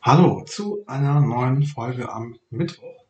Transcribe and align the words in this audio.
Hallo 0.00 0.44
zu 0.46 0.84
einer 0.86 1.20
neuen 1.20 1.64
Folge 1.64 2.08
am 2.08 2.36
Mittwoch. 2.50 3.04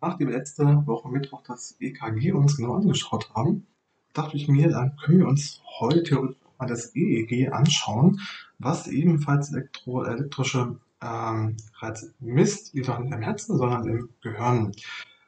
Nachdem 0.00 0.28
wir 0.28 0.36
letzte 0.36 0.64
Woche 0.86 1.08
Mittwoch 1.08 1.42
das 1.42 1.74
EKG 1.80 2.30
uns 2.32 2.56
genau 2.56 2.74
angeschaut 2.74 3.34
haben, 3.34 3.66
dachte 4.12 4.36
ich 4.36 4.46
mir, 4.46 4.68
dann 4.68 4.96
können 4.96 5.18
wir 5.18 5.26
uns 5.26 5.60
heute 5.80 6.36
mal 6.56 6.66
das 6.66 6.94
EEG 6.94 7.52
anschauen, 7.52 8.20
was 8.60 8.86
ebenfalls 8.86 9.52
elektro 9.52 10.04
elektrische 10.04 10.76
ähm, 11.02 11.56
Reize 11.80 12.14
misst, 12.20 12.74
jedoch 12.74 13.00
nicht 13.00 13.12
im 13.12 13.22
Herzen, 13.22 13.58
sondern 13.58 13.88
im 13.88 14.10
Gehirn. 14.22 14.70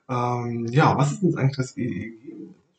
Ähm, 0.08 0.66
ja, 0.66 0.96
was 0.96 1.10
ist 1.10 1.24
denn 1.24 1.36
eigentlich 1.36 1.56
das 1.56 1.76
EEG? 1.76 2.14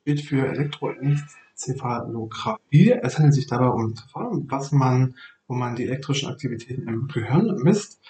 Steht 0.03 0.21
für 0.21 0.47
Elektroenzephalographie. 0.47 2.91
Es 2.91 3.17
handelt 3.17 3.33
sich 3.33 3.47
dabei 3.47 3.67
um 3.67 3.87
ein 3.87 3.95
Verfahren, 3.95 4.49
was 4.49 4.71
man 4.71 5.15
wo 5.47 5.55
man 5.55 5.75
die 5.75 5.83
elektrischen 5.83 6.29
Aktivitäten 6.29 6.87
im 6.87 7.07
Gehirn 7.07 7.55
misst. 7.63 8.01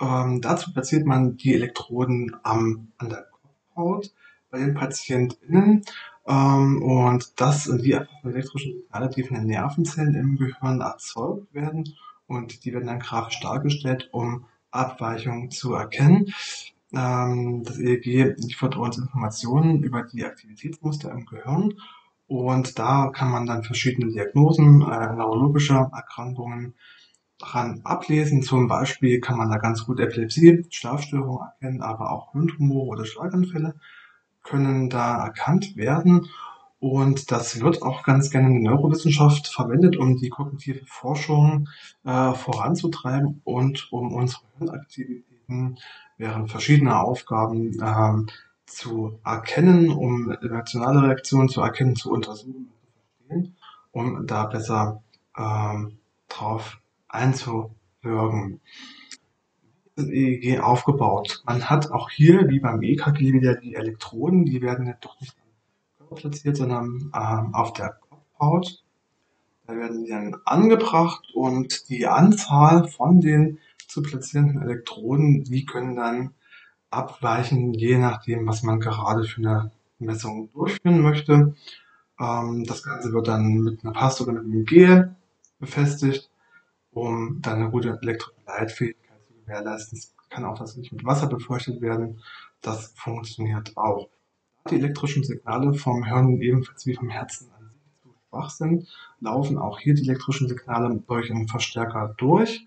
Ähm, 0.00 0.40
dazu 0.40 0.72
platziert 0.72 1.06
man 1.06 1.36
die 1.36 1.54
Elektroden 1.54 2.36
am, 2.42 2.92
an 2.98 3.08
der 3.08 3.26
Kopfhaut 3.30 4.12
bei 4.50 4.58
den 4.58 4.74
PatientInnen 4.74 5.84
ähm, 6.26 6.82
und 6.82 7.40
das 7.40 7.64
sind 7.64 7.84
die 7.84 7.98
elektrischen 8.22 8.74
Signale, 8.74 9.10
die 9.10 9.22
von 9.24 9.36
den 9.38 9.46
Nervenzellen 9.46 10.14
im 10.14 10.36
Gehirn 10.36 10.80
erzeugt 10.80 11.52
werden 11.54 11.94
und 12.26 12.64
die 12.64 12.72
werden 12.72 12.86
dann 12.86 13.00
grafisch 13.00 13.40
dargestellt, 13.40 14.08
um 14.12 14.44
Abweichungen 14.70 15.50
zu 15.50 15.72
erkennen. 15.72 16.32
Ähm, 16.92 17.64
das 17.64 17.78
EEG 17.78 18.36
liefert 18.36 18.76
uns 18.76 18.98
Informationen 18.98 19.82
über 19.82 20.02
die 20.02 20.24
Aktivitätsmuster 20.24 21.10
im 21.10 21.26
Gehirn 21.26 21.74
und 22.28 22.78
da 22.78 23.08
kann 23.08 23.30
man 23.30 23.46
dann 23.46 23.64
verschiedene 23.64 24.12
Diagnosen 24.12 24.82
äh, 24.82 25.14
neurologischer 25.14 25.90
Erkrankungen 25.94 26.74
dran 27.38 27.80
ablesen. 27.84 28.42
Zum 28.42 28.68
Beispiel 28.68 29.20
kann 29.20 29.38
man 29.38 29.50
da 29.50 29.56
ganz 29.56 29.86
gut 29.86 29.98
Epilepsie, 29.98 30.66
Schlafstörungen 30.70 31.46
erkennen, 31.46 31.82
aber 31.82 32.12
auch 32.12 32.32
Hirntumore 32.32 32.88
oder 32.88 33.06
Schlaganfälle 33.06 33.74
können 34.42 34.90
da 34.90 35.24
erkannt 35.24 35.76
werden. 35.76 36.28
Und 36.80 37.32
das 37.32 37.60
wird 37.60 37.82
auch 37.82 38.02
ganz 38.02 38.30
gerne 38.30 38.48
in 38.48 38.62
der 38.62 38.72
Neurowissenschaft 38.72 39.48
verwendet, 39.48 39.96
um 39.96 40.16
die 40.16 40.28
kognitive 40.28 40.84
Forschung 40.86 41.68
äh, 42.04 42.34
voranzutreiben 42.34 43.40
und 43.44 43.90
um 43.90 44.12
unsere 44.12 44.42
Hirnaktivitäten 44.58 45.78
während 46.18 46.50
verschiedener 46.50 47.02
Aufgaben 47.02 47.80
äh, 47.80 48.32
zu 48.68 49.18
erkennen, 49.24 49.90
um 49.90 50.30
emotionale 50.30 51.02
Reaktionen 51.02 51.48
zu 51.48 51.60
erkennen, 51.60 51.96
zu 51.96 52.10
untersuchen, 52.10 52.70
um 53.92 54.26
da 54.26 54.46
besser 54.46 55.02
ähm, 55.36 55.98
drauf 56.28 56.78
einzuwirken. 57.08 58.60
EEG 59.96 60.60
aufgebaut. 60.60 61.42
Man 61.44 61.68
hat 61.68 61.90
auch 61.90 62.10
hier, 62.10 62.48
wie 62.48 62.60
beim 62.60 62.82
EKG, 62.82 63.32
wieder 63.32 63.56
die 63.56 63.74
Elektroden, 63.74 64.44
die 64.44 64.62
werden 64.62 64.84
nicht, 64.86 65.04
doch 65.04 65.20
nicht 65.20 65.34
am 65.40 66.06
Körper 66.06 66.14
platziert, 66.14 66.56
sondern 66.56 67.10
ähm, 67.14 67.54
auf 67.54 67.72
der 67.72 67.98
Kopfhaut. 68.08 68.84
Da 69.66 69.76
werden 69.76 70.04
die 70.04 70.10
dann 70.10 70.36
angebracht 70.44 71.28
und 71.34 71.88
die 71.88 72.06
Anzahl 72.06 72.88
von 72.88 73.20
den 73.20 73.58
zu 73.86 74.02
platzierenden 74.02 74.62
Elektroden, 74.62 75.44
die 75.44 75.64
können 75.64 75.96
dann 75.96 76.34
abweichen, 76.90 77.74
je 77.74 77.98
nachdem, 77.98 78.46
was 78.46 78.62
man 78.62 78.80
gerade 78.80 79.24
für 79.24 79.40
eine 79.40 79.70
Messung 79.98 80.50
durchführen 80.52 81.00
möchte. 81.00 81.54
Ähm, 82.20 82.64
das 82.64 82.82
Ganze 82.82 83.12
wird 83.12 83.28
dann 83.28 83.58
mit 83.58 83.84
einer 83.84 83.92
Paste 83.92 84.24
oder 84.24 84.32
mit 84.32 84.44
einem 84.44 84.64
Gel 84.64 85.16
befestigt, 85.58 86.30
um 86.92 87.40
dann 87.42 87.60
eine 87.60 87.70
gute 87.70 87.98
Elektroleitfähigkeit 88.00 89.20
zu 89.26 89.34
gewährleisten. 89.34 89.98
Es 89.98 90.14
kann 90.30 90.44
auch 90.44 90.58
das 90.58 90.76
nicht 90.76 90.92
mit 90.92 91.04
Wasser 91.04 91.26
befeuchtet 91.26 91.80
werden. 91.80 92.20
Das 92.60 92.92
funktioniert 92.96 93.76
auch. 93.76 94.08
Da 94.64 94.70
die 94.70 94.76
elektrischen 94.76 95.24
Signale 95.24 95.74
vom 95.74 96.04
Hirn 96.04 96.40
ebenfalls 96.40 96.86
wie 96.86 96.94
vom 96.94 97.08
Herzen 97.08 97.50
an 97.58 97.70
sich 97.70 98.02
zu 98.02 98.08
schwach 98.28 98.50
sind, 98.50 98.88
laufen 99.20 99.58
auch 99.58 99.78
hier 99.78 99.94
die 99.94 100.02
elektrischen 100.02 100.48
Signale 100.48 101.02
durch 101.06 101.30
einen 101.30 101.48
Verstärker 101.48 102.14
durch, 102.18 102.66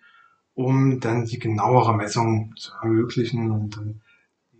um 0.55 0.99
dann 0.99 1.25
die 1.25 1.39
genauere 1.39 1.95
Messung 1.95 2.53
zu 2.57 2.71
ermöglichen 2.81 3.51
und 3.51 3.77
dann 3.77 4.01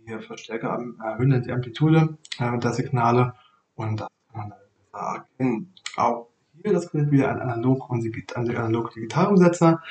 die 0.06 0.18
Verstärker 0.18 0.78
erhöhen 1.02 1.42
die 1.42 1.52
Amplitude 1.52 2.16
äh, 2.38 2.58
der 2.58 2.72
Signale 2.72 3.34
und 3.74 4.00
das 4.00 4.08
kann 4.30 4.40
man 4.40 4.50
dann 4.50 4.58
besser 4.90 5.14
erkennen. 5.14 5.74
Auch 5.96 6.28
hier, 6.62 6.72
das 6.72 6.90
findet 6.90 7.10
wieder 7.10 7.30
ein 7.30 7.40
analog 7.40 7.90
und 7.90 8.04
analog 8.34 8.92
digital 8.94 9.28
Umsetzer. 9.28 9.82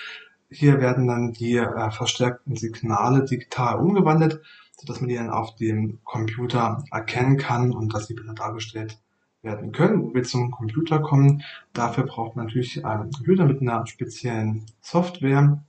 Hier 0.49 0.79
werden 0.79 1.07
dann 1.07 1.33
die 1.33 1.55
äh, 1.57 1.91
verstärkten 1.91 2.55
Signale 2.55 3.23
digital 3.23 3.79
umgewandelt, 3.79 4.41
sodass 4.77 4.99
man 4.99 5.09
die 5.09 5.15
dann 5.15 5.29
auf 5.29 5.55
dem 5.55 5.99
Computer 6.03 6.83
erkennen 6.91 7.37
kann 7.37 7.71
und 7.71 7.93
dass 7.93 8.07
sie 8.07 8.13
besser 8.13 8.33
dargestellt 8.33 8.99
werden 9.41 9.71
können. 9.71 10.03
Wenn 10.03 10.13
wir 10.13 10.23
zum 10.23 10.51
Computer 10.51 10.99
kommen, 10.99 11.43
dafür 11.73 12.05
braucht 12.05 12.35
man 12.35 12.45
natürlich 12.45 12.85
einen 12.85 13.11
Computer 13.11 13.45
mit 13.45 13.61
einer 13.61 13.85
speziellen 13.87 14.65
Software, 14.81 15.63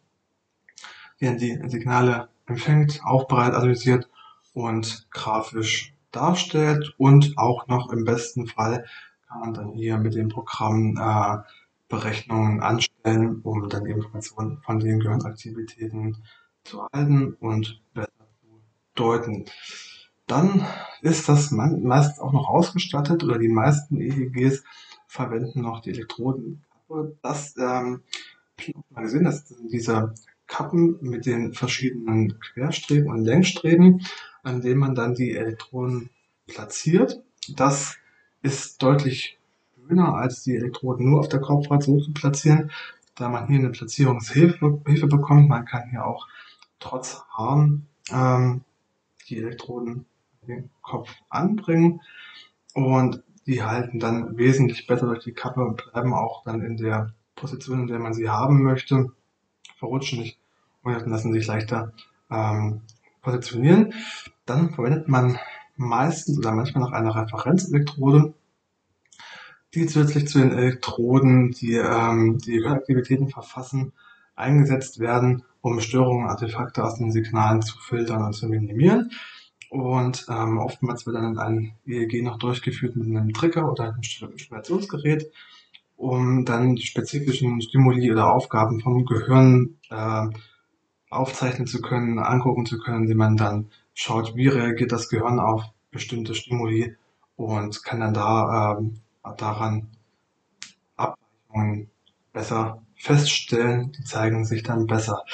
die 1.20 1.26
dann 1.26 1.38
die 1.38 1.60
Signale 1.68 2.28
empfängt, 2.46 3.00
aufbereitet, 3.04 3.54
analysiert 3.54 4.08
und 4.52 5.06
grafisch 5.10 5.94
darstellt 6.10 6.94
und 6.98 7.38
auch 7.38 7.66
noch 7.68 7.90
im 7.90 8.04
besten 8.04 8.46
Fall 8.46 8.84
kann 9.26 9.40
man 9.40 9.54
dann 9.54 9.72
hier 9.72 9.98
mit 9.98 10.14
dem 10.14 10.28
Programm 10.28 10.96
äh, 10.98 11.38
Berechnungen 11.88 12.60
anstellen, 12.60 13.40
um 13.42 13.68
dann 13.68 13.86
Informationen 13.86 14.58
von 14.58 14.78
den 14.78 15.00
Gehirnaktivitäten 15.00 16.16
zu 16.64 16.80
erhalten 16.80 17.34
und 17.40 17.82
besser 17.94 18.10
zu 18.40 18.60
deuten. 18.94 19.46
Dann 20.26 20.66
ist 21.02 21.28
das 21.28 21.50
meist 21.50 22.20
auch 22.20 22.32
noch 22.32 22.48
ausgestattet 22.48 23.24
oder 23.24 23.38
die 23.38 23.48
meisten 23.48 24.00
EEGs 24.00 24.62
verwenden 25.06 25.62
noch 25.62 25.80
die 25.80 25.90
Elektroden. 25.90 26.64
Das 27.22 27.56
ähm, 27.56 28.02
mal 28.90 29.02
gesehen, 29.02 29.24
das 29.24 29.48
sind 29.48 29.72
diese 29.72 30.14
Kappen 30.52 30.98
mit 31.00 31.24
den 31.24 31.54
verschiedenen 31.54 32.38
Querstreben 32.38 33.10
und 33.10 33.24
Längsstreben 33.24 34.02
an 34.42 34.60
dem 34.60 34.78
man 34.78 34.94
dann 34.94 35.14
die 35.14 35.34
Elektroden 35.34 36.10
platziert. 36.46 37.22
Das 37.56 37.96
ist 38.42 38.82
deutlich 38.82 39.38
schöner, 39.74 40.14
als 40.14 40.42
die 40.42 40.56
Elektroden 40.56 41.08
nur 41.08 41.20
auf 41.20 41.28
der 41.28 41.40
Kopfhaut 41.40 41.84
so 41.84 42.00
zu 42.00 42.12
platzieren, 42.12 42.70
da 43.14 43.28
man 43.28 43.46
hier 43.46 43.58
eine 43.58 43.70
Platzierungshilfe 43.70 44.82
Hilfe 44.86 45.06
bekommt. 45.06 45.48
Man 45.48 45.64
kann 45.64 45.90
hier 45.90 46.04
auch 46.04 46.26
trotz 46.80 47.22
Haaren 47.30 47.86
ähm, 48.10 48.62
die 49.28 49.38
Elektroden 49.38 50.06
den 50.46 50.70
Kopf 50.82 51.08
anbringen 51.28 52.00
und 52.74 53.22
die 53.46 53.62
halten 53.62 54.00
dann 54.00 54.36
wesentlich 54.36 54.86
besser 54.86 55.06
durch 55.06 55.24
die 55.24 55.32
Kappe 55.32 55.64
und 55.64 55.76
bleiben 55.76 56.12
auch 56.14 56.42
dann 56.44 56.62
in 56.62 56.76
der 56.76 57.12
Position, 57.36 57.80
in 57.80 57.86
der 57.86 58.00
man 58.00 58.14
sie 58.14 58.28
haben 58.28 58.62
möchte, 58.62 59.12
verrutschen 59.78 60.20
nicht 60.20 60.41
und 60.82 61.06
lassen 61.06 61.32
sich 61.32 61.46
leichter 61.46 61.92
ähm, 62.30 62.82
positionieren. 63.22 63.94
Dann 64.46 64.74
verwendet 64.74 65.08
man 65.08 65.38
meistens 65.76 66.38
oder 66.38 66.52
manchmal 66.52 66.84
noch 66.84 66.92
eine 66.92 67.14
Referenzelektrode, 67.14 68.34
die 69.74 69.86
zusätzlich 69.86 70.28
zu 70.28 70.38
den 70.38 70.52
Elektroden, 70.52 71.52
die 71.52 71.74
ähm, 71.74 72.38
die 72.38 72.58
Gehöraktivitäten 72.58 73.28
verfassen, 73.28 73.92
eingesetzt 74.34 74.98
werden, 74.98 75.44
um 75.60 75.80
Störungen, 75.80 76.28
Artefakte 76.28 76.84
aus 76.84 76.98
den 76.98 77.12
Signalen 77.12 77.62
zu 77.62 77.78
filtern 77.78 78.24
und 78.24 78.32
zu 78.32 78.48
minimieren. 78.48 79.10
Und 79.70 80.26
ähm, 80.28 80.58
oftmals 80.58 81.06
wird 81.06 81.16
dann 81.16 81.38
ein 81.38 81.72
EEG 81.86 82.22
noch 82.22 82.38
durchgeführt 82.38 82.96
mit 82.96 83.06
einem 83.08 83.32
Trigger 83.32 83.70
oder 83.70 83.84
einem 83.84 84.02
Stimulationsgerät, 84.02 85.30
um 85.96 86.44
dann 86.44 86.74
die 86.74 86.84
spezifischen 86.84 87.62
Stimuli 87.62 88.12
oder 88.12 88.32
Aufgaben 88.32 88.80
vom 88.80 89.06
Gehirn 89.06 89.78
äh, 89.88 90.26
aufzeichnen 91.12 91.66
zu 91.66 91.80
können, 91.80 92.18
angucken 92.18 92.66
zu 92.66 92.78
können, 92.78 93.06
die 93.06 93.14
man 93.14 93.36
dann 93.36 93.70
schaut, 93.94 94.34
wie 94.34 94.48
reagiert 94.48 94.92
das 94.92 95.08
Gehirn 95.08 95.38
auf 95.38 95.64
bestimmte 95.90 96.34
Stimuli 96.34 96.96
und 97.36 97.84
kann 97.84 98.00
dann 98.00 98.14
da 98.14 98.78
ähm, 98.78 99.00
daran 99.36 99.88
Abweichungen 100.96 101.90
besser 102.32 102.82
feststellen, 102.96 103.92
die 103.92 104.04
zeigen 104.04 104.44
sich 104.44 104.62
dann 104.62 104.86
besser. 104.86 105.24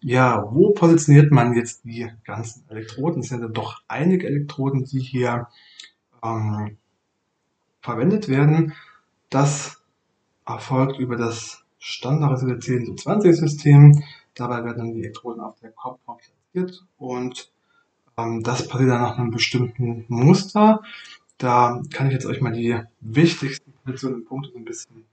Ja, 0.00 0.46
wo 0.50 0.72
positioniert 0.72 1.32
man 1.32 1.54
jetzt 1.54 1.84
die 1.84 2.10
ganzen 2.24 2.68
Elektroden? 2.68 3.20
Es 3.20 3.28
sind 3.28 3.40
ja 3.40 3.48
doch 3.48 3.82
einige 3.88 4.26
Elektroden, 4.26 4.84
die 4.84 5.00
hier 5.00 5.48
ähm, 6.22 6.76
verwendet 7.80 8.28
werden. 8.28 8.74
Das 9.30 9.82
erfolgt 10.46 10.98
über 10.98 11.16
das 11.16 11.64
standardisierte 11.78 12.58
10 12.58 12.86
zu 12.86 12.94
20 12.94 13.36
System. 13.36 14.02
Dabei 14.34 14.64
werden 14.64 14.78
dann 14.78 14.92
die 14.94 15.00
Elektroden 15.00 15.40
auf 15.40 15.58
der 15.60 15.70
Kopfhaut 15.70 16.20
platziert 16.52 16.84
und 16.98 17.52
ähm, 18.16 18.42
das 18.42 18.68
passiert 18.68 18.90
dann 18.90 19.02
nach 19.02 19.18
einem 19.18 19.30
bestimmten 19.30 20.04
Muster. 20.08 20.82
Da 21.38 21.82
kann 21.92 22.08
ich 22.08 22.12
jetzt 22.12 22.26
euch 22.26 22.40
mal 22.40 22.52
die 22.52 22.80
wichtigsten 23.00 23.72
Positionen 23.84 24.16
und 24.16 24.26
Punkte 24.26 24.56
ein 24.56 24.64
bisschen 24.64 25.04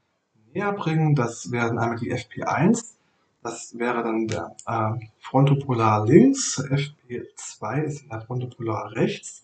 näher 0.54 0.72
bringen. 0.74 1.16
Das 1.16 1.52
wären 1.52 1.80
einmal 1.80 1.98
die 1.98 2.14
FP1. 2.14 2.96
Das 3.44 3.78
wäre 3.78 4.04
dann 4.04 4.28
der 4.28 4.56
äh, 4.68 5.06
Frontopolar 5.20 6.06
links, 6.06 6.60
FP2 6.60 7.82
ist 7.82 8.12
der 8.12 8.22
Frontopolar 8.22 8.92
rechts, 8.92 9.44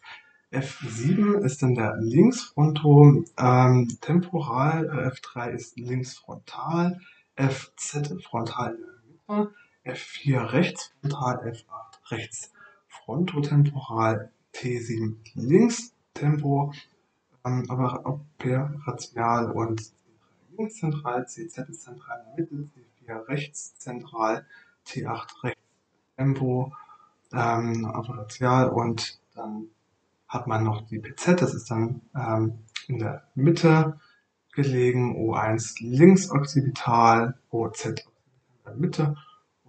F7 0.51 1.39
ist 1.39 1.63
dann 1.63 1.73
der 1.73 1.97
Linksfronto 1.97 3.23
ähm, 3.37 3.97
temporal, 3.99 4.85
äh, 4.85 5.09
F3 5.09 5.49
ist 5.49 5.79
linksfrontal, 5.79 7.01
FZ 7.35 8.21
frontal 8.23 8.75
in 8.75 8.81
der 8.81 9.39
Mitte, 9.39 9.55
F4 9.87 10.51
rechtsfrontal, 10.51 11.39
F8 11.39 12.11
rechts. 12.11 12.51
Frontotemporal, 12.87 14.31
T7 14.53 15.15
links 15.35 15.93
Tempo, 16.13 16.73
ähm, 17.45 17.65
aber 17.69 18.05
operational 18.05 19.51
und 19.51 19.91
links 20.57 20.75
zentral, 20.75 21.25
CZ 21.27 21.73
zentral 21.79 22.25
in 22.37 22.45
der 22.45 22.45
Mitte, 22.45 22.69
C4 23.05 23.27
rechts 23.29 23.77
zentral, 23.77 24.45
T8 24.85 25.43
rechts 25.43 25.61
Tempo, 26.17 26.73
ähm, 27.31 27.85
operational 27.85 28.69
und 28.69 29.19
dann 29.35 29.67
hat 30.27 30.47
man 30.47 30.63
noch 30.63 30.81
die 30.87 30.99
PZ, 30.99 31.41
das 31.41 31.53
ist 31.53 31.71
dann 31.71 32.01
ähm, 32.13 32.59
in 32.87 32.99
der 32.99 33.23
Mitte 33.35 33.99
gelegen, 34.51 35.15
O1 35.15 35.77
links 35.79 36.29
occipital, 36.31 37.37
OZ 37.51 37.85
in 37.85 37.95
der 38.65 38.75
Mitte 38.75 39.15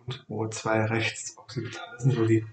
und 0.08 0.24
O2 0.28 0.90
rechts 0.90 1.36
occipital. 1.36 1.84
Das 1.92 2.02
sind 2.02 2.14
so 2.14 2.26
die 2.26 2.44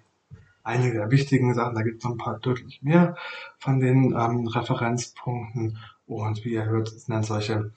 einige 0.63 0.94
der 0.94 1.12
wichtigen 1.12 1.54
Sachen. 1.54 1.75
Da 1.75 1.84
gibt 1.84 2.00
es 2.00 2.04
noch 2.04 2.12
ein 2.12 2.18
paar 2.18 2.40
deutlich 2.40 2.81
mehr 2.81 3.16
von 3.60 3.80
den 3.80 4.13
ähm, 4.18 4.48
Referenzpunkten. 4.48 5.78
Und 6.07 6.44
wie 6.44 6.54
ihr 6.54 6.66
hört, 6.66 6.90
sind 6.90 7.10
dann 7.10 7.24
solche 7.24 7.72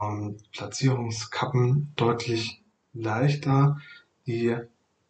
ähm, 0.00 0.36
Platzierungskappen 0.52 1.92
deutlich 1.96 2.62
leichter, 2.92 3.78
die 4.26 4.56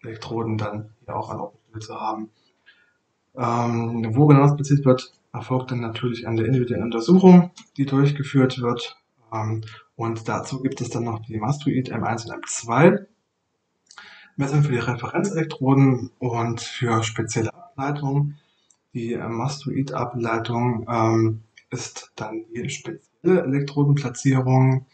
Elektroden 0.03 0.59
dann 0.59 0.91
hier 1.05 1.17
auch 1.17 1.31
an 1.31 1.41
Ort 1.41 1.55
zu 1.81 2.01
haben. 2.01 2.31
Ähm, 3.37 4.15
wo 4.15 4.27
genau 4.27 4.43
das 4.43 4.57
platziert 4.57 4.85
wird, 4.85 5.13
erfolgt 5.33 5.71
dann 5.71 5.81
natürlich 5.81 6.29
an 6.29 6.37
der 6.37 6.47
individuellen 6.47 6.85
Untersuchung, 6.85 7.51
die 7.77 7.87
durchgeführt 7.87 8.61
wird. 8.61 8.97
Ähm, 9.33 9.63
und 9.97 10.29
dazu 10.29 10.61
gibt 10.61 10.81
es 10.81 10.91
dann 10.91 11.05
noch 11.05 11.21
die 11.27 11.39
Mastoid 11.39 11.93
M1 11.93 12.27
und 12.27 12.45
M2. 12.45 13.07
Messung 14.37 14.63
für 14.63 14.73
die 14.73 14.79
Referenzelektroden 14.79 16.11
und 16.19 16.61
für 16.61 17.03
spezielle 17.03 17.55
Ableitungen. 17.55 18.39
Die 18.93 19.15
äh, 19.15 19.29
Mastoid-Ableitung 19.29 20.87
ähm, 20.89 21.43
ist 21.71 22.13
dann 22.17 22.45
die 22.55 22.69
spezielle 22.69 23.43
Elektrodenplatzierung 23.43 24.87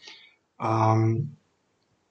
ähm, 0.59 1.35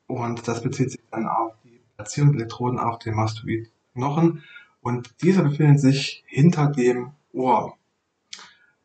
und 0.06 0.48
das 0.48 0.62
bezieht 0.62 0.90
sich 0.90 1.00
dann 1.10 1.26
auf 1.26 1.54
die 1.64 1.80
Platzierung 1.96 2.32
der 2.32 2.40
Elektroden 2.40 2.78
auf 2.78 2.98
dem 2.98 3.14
Mastoid-Knochen 3.14 4.42
und 4.80 5.22
dieser 5.22 5.42
befindet 5.42 5.80
sich 5.80 6.24
hinter 6.26 6.66
dem 6.66 7.12
Ohr. 7.32 7.76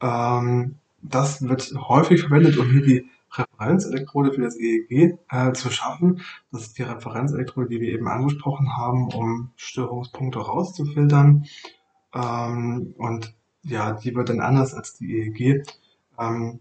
Ähm, 0.02 0.76
das 1.02 1.48
wird 1.48 1.74
häufig 1.76 2.22
verwendet, 2.22 2.58
um 2.58 2.70
hier 2.72 2.82
die 2.82 3.10
Referenzelektrode 3.38 4.34
für 4.34 4.42
das 4.42 4.58
EEG 4.58 5.18
äh, 5.30 5.54
zu 5.54 5.70
schaffen. 5.70 6.22
Das 6.52 6.64
ist 6.64 6.78
die 6.78 6.84
Referenzelektrode, 6.84 7.70
die 7.70 7.82
wir 7.82 7.94
eben 7.94 8.08
angesprochen 8.08 8.76
haben, 8.78 9.08
um 9.14 9.52
Störungspunkte 9.56 10.40
rauszufiltern. 10.40 11.46
Ähm, 12.14 12.94
und 12.98 13.34
ja, 13.64 13.94
die 13.94 14.16
wird 14.16 14.30
dann 14.30 14.42
anders 14.42 14.74
als 14.74 14.94
die 14.94 15.20
EEG 15.20 15.66
ähm, 16.20 16.60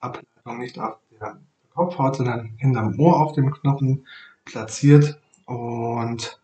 Ableitung 0.00 0.58
nicht 0.58 0.78
auf 0.78 0.98
der 1.20 1.40
Kopfhaut, 1.74 2.16
sondern 2.16 2.54
hinterm 2.58 2.98
Ohr 2.98 3.20
auf 3.20 3.32
dem 3.32 3.50
Knochen 3.50 4.06
platziert 4.44 5.20
und 5.46 6.40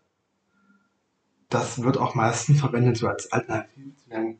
das 1.49 1.81
wird 1.81 1.97
auch 1.97 2.15
meistens 2.15 2.59
verwendet 2.59 2.97
so 2.97 3.07
als 3.07 3.31
Alternative 3.31 3.95
zu 3.95 4.09
den 4.09 4.39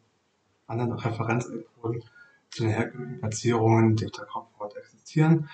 anderen 0.68 0.94
Referenzelektroden, 0.94 2.04
zu 2.51 2.63
den 2.63 2.72
herkömmlichen 2.72 3.19
Platzierungen, 3.19 3.96
die 3.96 4.06
auf 4.06 4.12
der 4.12 4.25
Kopfhaut 4.25 4.75
existieren. 4.78 5.50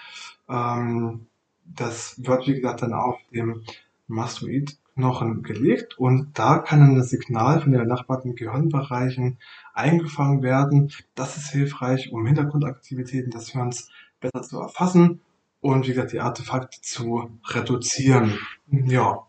Ähm, 0.49 1.27
das 1.65 2.23
wird, 2.23 2.47
wie 2.47 2.55
gesagt, 2.55 2.81
dann 2.81 2.93
auf 2.93 3.17
dem 3.33 3.63
Mastoidknochen 4.07 5.41
gelegt 5.43 5.97
und 5.97 6.37
da 6.37 6.59
kann 6.59 6.79
dann 6.79 6.95
das 6.95 7.09
Signal 7.09 7.59
von 7.59 7.71
den 7.71 7.81
benachbarten 7.81 8.35
Gehirnbereichen 8.35 9.39
eingefangen 9.73 10.43
werden. 10.43 10.91
Das 11.15 11.37
ist 11.37 11.49
hilfreich, 11.49 12.11
um 12.11 12.25
Hintergrundaktivitäten 12.25 13.31
des 13.31 13.49
Hirns 13.49 13.89
besser 14.19 14.43
zu 14.43 14.59
erfassen 14.59 15.21
und 15.61 15.85
wie 15.85 15.93
gesagt 15.93 16.11
die 16.13 16.19
Artefakte 16.19 16.79
zu 16.81 17.31
reduzieren. 17.47 18.37
Ja, 18.67 19.25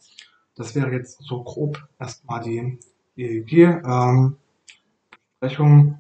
das 0.55 0.75
wäre 0.75 0.93
jetzt 0.93 1.23
so 1.23 1.43
grob 1.43 1.89
erstmal 1.99 2.43
die 2.43 2.79
EEG-Besprechung. 3.17 4.39
Ähm, 5.41 5.99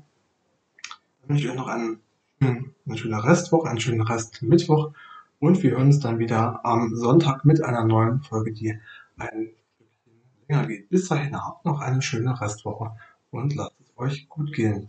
wünsche 1.28 1.44
ich 1.44 1.50
euch 1.50 1.56
noch 1.56 1.68
einen, 1.68 2.00
eine 2.40 2.96
schöne 2.96 3.22
Restwoche, 3.22 3.68
einen 3.68 3.80
schönen 3.80 4.02
Restmittwoch 4.02 4.92
und 5.38 5.62
wir 5.62 5.72
hören 5.72 5.86
uns 5.86 6.00
dann 6.00 6.18
wieder 6.18 6.64
am 6.64 6.94
Sonntag 6.94 7.44
mit 7.44 7.62
einer 7.62 7.84
neuen 7.84 8.22
Folge, 8.22 8.52
die 8.52 8.78
ein 9.18 9.50
Stückchen 9.74 10.12
länger 10.48 10.66
geht. 10.66 10.88
Bis 10.88 11.08
dahin 11.08 11.36
habt 11.36 11.64
noch 11.64 11.80
eine 11.80 12.02
schöne 12.02 12.40
Restwoche 12.40 12.92
und 13.30 13.54
lasst 13.54 13.74
es 13.80 13.92
euch 13.96 14.28
gut 14.28 14.52
gehen. 14.52 14.86